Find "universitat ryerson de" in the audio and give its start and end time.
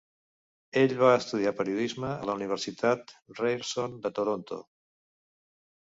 2.41-4.13